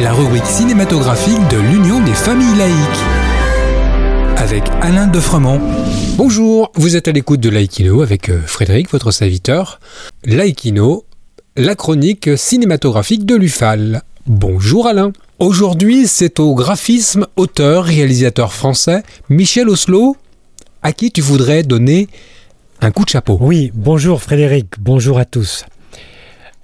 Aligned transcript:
La 0.00 0.12
rubrique 0.12 0.46
cinématographique 0.46 1.46
de 1.48 1.58
l'Union 1.58 2.00
des 2.00 2.12
familles 2.12 2.56
laïques. 2.56 2.74
Avec 4.36 4.64
Alain 4.80 5.06
Defremont. 5.06 5.60
Bonjour, 6.16 6.72
vous 6.74 6.96
êtes 6.96 7.06
à 7.06 7.12
l'écoute 7.12 7.38
de 7.38 7.48
Laïkino 7.48 8.02
avec 8.02 8.30
euh, 8.30 8.40
Frédéric, 8.44 8.90
votre 8.90 9.12
serviteur. 9.12 9.78
Laïkino, 10.24 11.04
la 11.56 11.76
chronique 11.76 12.36
cinématographique 12.36 13.26
de 13.26 13.36
l'UFAL. 13.36 14.02
Bonjour 14.26 14.88
Alain. 14.88 15.12
Aujourd'hui, 15.38 16.08
c'est 16.08 16.40
au 16.40 16.56
graphisme, 16.56 17.28
auteur, 17.36 17.84
réalisateur 17.84 18.52
français, 18.52 19.04
Michel 19.28 19.68
Oslo, 19.68 20.16
à 20.82 20.92
qui 20.92 21.12
tu 21.12 21.20
voudrais 21.20 21.62
donner 21.62 22.08
un 22.80 22.90
coup 22.90 23.04
de 23.04 23.10
chapeau. 23.10 23.38
Oui, 23.40 23.70
bonjour 23.72 24.20
Frédéric, 24.20 24.66
bonjour 24.80 25.16
à 25.16 25.24
tous. 25.24 25.64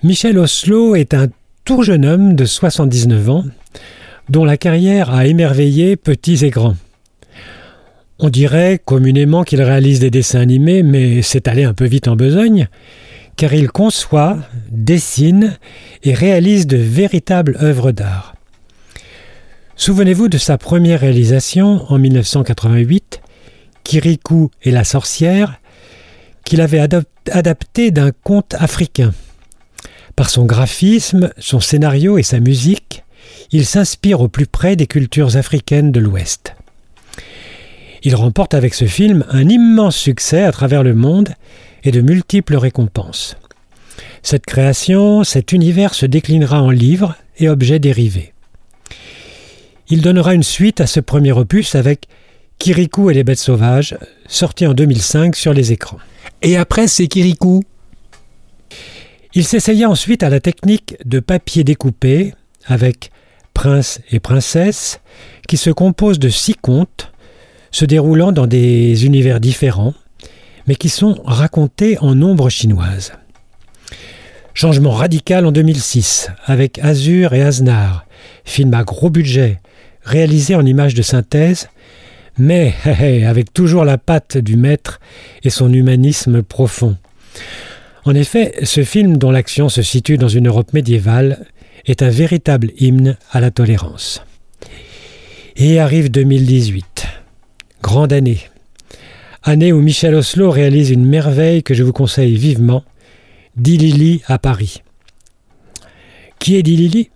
Michel 0.03 0.39
Oslo 0.39 0.97
est 0.97 1.15
un 1.15 1.29
tout 1.65 1.83
jeune 1.83 2.05
homme 2.05 2.35
de 2.35 2.45
79 2.45 3.31
ans, 3.31 3.45
dont 4.29 4.45
la 4.45 4.57
carrière 4.57 5.11
a 5.11 5.27
émerveillé 5.27 5.97
petits 5.97 6.45
et 6.45 6.51
grands. 6.51 6.77
On 8.19 8.29
dirait 8.29 8.81
communément 8.85 9.45
qu'il 9.45 9.63
réalise 9.63 9.99
des 9.99 10.11
dessins 10.11 10.41
animés, 10.41 10.83
mais 10.83 11.23
c'est 11.23 11.49
allé 11.49 11.65
un 11.65 11.73
peu 11.73 11.87
vite 11.87 12.07
en 12.07 12.17
besogne, 12.17 12.69
car 13.37 13.55
il 13.55 13.71
conçoit, 13.71 14.39
dessine 14.71 15.57
et 16.03 16.15
réalise 16.15 16.67
de 16.67 16.77
véritables 16.77 17.57
œuvres 17.61 17.93
d'art. 17.93 18.35
Souvenez-vous 19.77 20.29
de 20.29 20.39
sa 20.39 20.59
première 20.59 21.01
réalisation 21.01 21.85
en 21.89 21.99
1988, 21.99 23.21
Kirikou 23.83 24.51
et 24.63 24.71
la 24.71 24.85
sorcière, 24.85 25.61
qu'il 26.45 26.61
avait 26.61 26.87
adapté 27.31 27.91
d'un 27.91 28.13
conte 28.23 28.55
africain. 28.59 29.13
Par 30.17 30.31
son 30.31 30.45
graphisme, 30.45 31.31
son 31.39 31.61
scénario 31.61 32.19
et 32.19 32.23
sa 32.23 32.41
musique, 32.41 33.03
il 33.51 33.67
s'inspire 33.67 34.21
au 34.21 34.29
plus 34.29 34.47
près 34.47 34.77
des 34.77 34.87
cultures 34.87 35.37
africaines 35.37 35.93
de 35.93 36.01
l'Ouest. 36.01 36.55
Il 38.03 38.15
remporte 38.15 38.55
avec 38.55 38.75
ce 38.75 38.85
film 38.85 39.25
un 39.31 39.49
immense 39.49 39.97
succès 39.97 40.43
à 40.43 40.53
travers 40.53 40.83
le 40.83 40.95
monde 40.95 41.31
et 41.85 41.91
de 41.91 42.01
multiples 42.01 42.57
récompenses. 42.57 43.37
Cette 44.23 44.47
création, 44.47 45.25
cet 45.25 45.53
univers 45.53 45.95
se 45.95 46.07
déclinera 46.07 46.63
en 46.63 46.71
livres 46.71 47.17
et 47.39 47.49
objets 47.49 47.79
dérivés. 47.79 48.33
Il 49.89 50.01
donnera 50.01 50.35
une 50.35 50.43
suite 50.43 50.81
à 50.81 50.87
ce 50.87 51.01
premier 51.01 51.33
opus 51.33 51.75
avec 51.75 52.07
Kirikou 52.59 53.11
et 53.11 53.15
les 53.15 53.25
bêtes 53.25 53.39
sauvages, 53.39 53.97
sorti 54.27 54.67
en 54.67 54.75
2005 54.75 55.37
sur 55.37 55.53
les 55.53 55.73
écrans. 55.73 55.99
Et 56.43 56.57
après, 56.57 56.87
c'est 56.87 57.07
Kirikou. 57.09 57.63
Il 59.37 59.45
s'essaya 59.45 59.91
ensuite 59.91 60.23
à 60.23 60.31
la 60.31 60.39
technique 60.39 60.97
de 61.05 61.19
papier 61.19 61.65
découpé 61.65 62.35
avec 62.67 63.11
Prince 63.53 64.01
et 64.13 64.21
Princesse, 64.21 65.01
qui 65.49 65.57
se 65.57 65.71
compose 65.71 66.21
de 66.21 66.29
six 66.29 66.55
contes, 66.55 67.13
se 67.73 67.85
déroulant 67.85 68.31
dans 68.31 68.47
des 68.47 69.05
univers 69.05 69.41
différents, 69.41 69.95
mais 70.69 70.77
qui 70.77 70.89
sont 70.89 71.21
racontés 71.25 71.99
en 71.99 72.15
nombre 72.15 72.49
chinoise. 72.49 73.13
Changement 74.55 74.93
radical 74.93 75.47
en 75.47 75.51
2006 75.51 76.29
avec 76.47 76.79
Azur 76.79 77.33
et 77.35 77.43
Aznar, 77.43 78.07
film 78.45 78.73
à 78.73 78.85
gros 78.85 79.11
budget, 79.11 79.61
réalisé 80.05 80.55
en 80.55 80.65
images 80.65 80.95
de 80.95 81.03
synthèse, 81.03 81.69
mais 82.39 82.73
avec 83.27 83.53
toujours 83.53 83.85
la 83.85 83.99
patte 83.99 84.39
du 84.39 84.57
maître 84.57 85.01
et 85.43 85.51
son 85.51 85.73
humanisme 85.73 86.45
profond. 86.45 86.97
En 88.05 88.15
effet, 88.15 88.55
ce 88.65 88.85
film 88.85 89.17
dont 89.17 89.31
l'action 89.31 89.71
se 89.71 89.83
situe 89.83 90.19
dans 90.19 90.29
une 90.29 90.49
Europe 90.49 90.75
médiévale 90.75 91.47
est 91.87 92.03
un 92.03 92.11
véritable 92.11 92.71
hymne 92.79 93.17
à 93.31 93.41
la 93.41 93.51
tolérance. 93.51 94.23
Et 95.57 95.79
arrive 95.79 96.11
2018. 96.11 97.07
Grande 97.83 98.13
année. 98.13 98.41
Année 99.43 99.73
où 99.73 99.81
Michel 99.81 100.15
Oslo 100.15 100.51
réalise 100.51 100.91
une 100.91 101.07
merveille 101.07 101.63
que 101.63 101.75
je 101.75 101.83
vous 101.83 101.93
conseille 101.93 102.37
vivement, 102.37 102.85
Dilili 103.57 104.23
à 104.27 104.39
Paris. 104.39 104.83
Qui 106.39 106.57
est 106.57 106.63
Dilili 106.63 107.11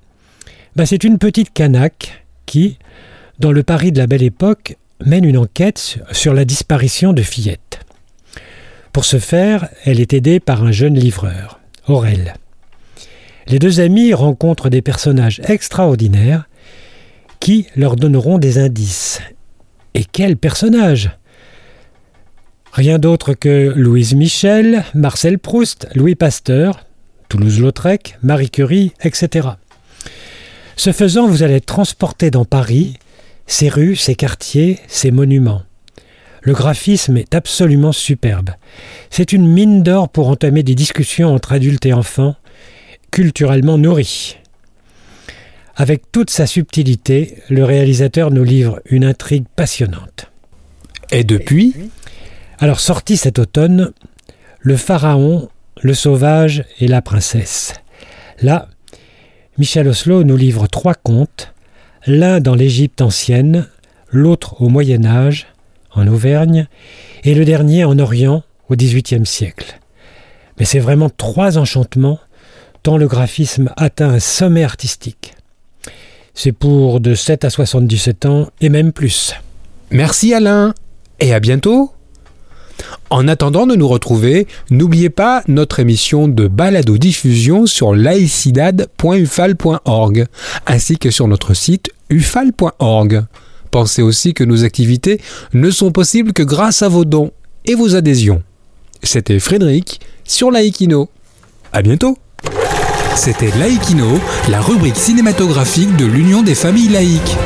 ben, 0.76 0.86
C'est 0.86 1.04
une 1.04 1.18
petite 1.18 1.52
canaque 1.52 2.24
qui, 2.46 2.78
dans 3.38 3.52
le 3.52 3.62
Paris 3.62 3.92
de 3.92 3.98
la 3.98 4.06
Belle 4.06 4.22
Époque, 4.22 4.76
mène 5.04 5.24
une 5.24 5.38
enquête 5.38 5.98
sur 6.12 6.32
la 6.32 6.44
disparition 6.44 7.12
de 7.12 7.22
fillettes. 7.22 7.67
Pour 8.92 9.04
ce 9.04 9.18
faire, 9.18 9.68
elle 9.84 10.00
est 10.00 10.12
aidée 10.12 10.40
par 10.40 10.64
un 10.64 10.72
jeune 10.72 10.98
livreur, 10.98 11.60
Aurel. 11.86 12.34
Les 13.46 13.58
deux 13.58 13.80
amis 13.80 14.12
rencontrent 14.12 14.68
des 14.68 14.82
personnages 14.82 15.40
extraordinaires 15.44 16.48
qui 17.40 17.66
leur 17.76 17.96
donneront 17.96 18.38
des 18.38 18.58
indices. 18.58 19.20
Et 19.94 20.04
quels 20.04 20.36
personnages 20.36 21.10
Rien 22.72 22.98
d'autre 22.98 23.32
que 23.32 23.72
Louise 23.74 24.14
Michel, 24.14 24.84
Marcel 24.94 25.38
Proust, 25.38 25.88
Louis 25.94 26.14
Pasteur, 26.14 26.84
Toulouse-Lautrec, 27.28 28.18
Marie 28.22 28.50
Curie, 28.50 28.92
etc. 29.02 29.48
Ce 30.76 30.92
faisant, 30.92 31.26
vous 31.26 31.42
allez 31.42 31.54
être 31.54 31.66
transporté 31.66 32.30
dans 32.30 32.44
Paris, 32.44 32.98
ses 33.46 33.68
rues, 33.68 33.96
ses 33.96 34.14
quartiers, 34.14 34.78
ses 34.86 35.10
monuments. 35.10 35.62
Le 36.42 36.52
graphisme 36.52 37.16
est 37.16 37.34
absolument 37.34 37.92
superbe. 37.92 38.50
C'est 39.10 39.32
une 39.32 39.46
mine 39.46 39.82
d'or 39.82 40.08
pour 40.08 40.28
entamer 40.28 40.62
des 40.62 40.74
discussions 40.74 41.34
entre 41.34 41.52
adultes 41.52 41.86
et 41.86 41.92
enfants, 41.92 42.36
culturellement 43.10 43.78
nourries. 43.78 44.36
Avec 45.76 46.10
toute 46.10 46.30
sa 46.30 46.46
subtilité, 46.46 47.38
le 47.48 47.64
réalisateur 47.64 48.30
nous 48.30 48.44
livre 48.44 48.80
une 48.86 49.04
intrigue 49.04 49.46
passionnante. 49.54 50.30
Et 51.10 51.24
depuis? 51.24 51.74
Alors 52.58 52.80
sorti 52.80 53.16
cet 53.16 53.38
automne, 53.38 53.92
Le 54.60 54.76
Pharaon, 54.76 55.48
le 55.80 55.94
Sauvage 55.94 56.64
et 56.80 56.88
la 56.88 57.02
Princesse. 57.02 57.74
Là, 58.42 58.68
Michel 59.56 59.88
Oslo 59.88 60.24
nous 60.24 60.36
livre 60.36 60.66
trois 60.66 60.94
contes, 60.94 61.52
l'un 62.06 62.40
dans 62.40 62.54
l'Égypte 62.54 63.00
ancienne, 63.00 63.68
l'autre 64.10 64.60
au 64.60 64.68
Moyen 64.68 65.04
Âge, 65.04 65.46
en 65.98 66.06
Auvergne, 66.06 66.66
et 67.24 67.34
le 67.34 67.44
dernier 67.44 67.84
en 67.84 67.98
Orient 67.98 68.42
au 68.68 68.76
XVIIIe 68.76 69.26
siècle. 69.26 69.78
Mais 70.58 70.64
c'est 70.64 70.78
vraiment 70.78 71.10
trois 71.10 71.58
enchantements, 71.58 72.18
tant 72.82 72.96
le 72.96 73.06
graphisme 73.06 73.70
atteint 73.76 74.10
un 74.10 74.20
sommet 74.20 74.64
artistique. 74.64 75.34
C'est 76.34 76.52
pour 76.52 77.00
de 77.00 77.14
7 77.14 77.44
à 77.44 77.50
77 77.50 78.26
ans 78.26 78.48
et 78.60 78.68
même 78.68 78.92
plus. 78.92 79.34
Merci 79.90 80.34
Alain 80.34 80.74
et 81.20 81.34
à 81.34 81.40
bientôt 81.40 81.92
en 83.10 83.26
attendant 83.26 83.66
de 83.66 83.74
nous 83.74 83.88
retrouver, 83.88 84.46
n'oubliez 84.70 85.10
pas 85.10 85.42
notre 85.48 85.80
émission 85.80 86.28
de 86.28 86.46
balado-diffusion 86.46 87.66
sur 87.66 87.92
laicidad.ufal.org 87.94 90.26
ainsi 90.66 90.98
que 90.98 91.10
sur 91.10 91.26
notre 91.26 91.54
site 91.54 91.90
ufal.org. 92.10 93.24
Pensez 93.70 94.02
aussi 94.02 94.34
que 94.34 94.44
nos 94.44 94.64
activités 94.64 95.20
ne 95.52 95.70
sont 95.70 95.92
possibles 95.92 96.32
que 96.32 96.42
grâce 96.42 96.82
à 96.82 96.88
vos 96.88 97.04
dons 97.04 97.32
et 97.64 97.74
vos 97.74 97.94
adhésions. 97.94 98.42
C'était 99.02 99.38
Frédéric 99.38 100.00
sur 100.24 100.50
Laïkino. 100.50 101.08
À 101.72 101.82
bientôt. 101.82 102.18
C'était 103.14 103.50
Laïkino, 103.58 104.18
la 104.48 104.60
rubrique 104.60 104.96
cinématographique 104.96 105.94
de 105.96 106.06
l'Union 106.06 106.42
des 106.42 106.54
familles 106.54 106.88
laïques. 106.88 107.36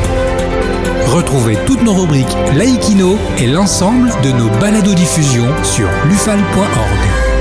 Retrouvez 1.06 1.56
toutes 1.66 1.82
nos 1.82 1.94
rubriques 1.94 2.37
Laïkino 2.56 3.16
et 3.38 3.47
l'ensemble 3.47 4.11
de 4.22 4.31
nos 4.32 4.49
balados 4.61 4.94
diffusions 4.94 5.50
sur 5.65 5.88
lufal.org. 6.09 7.31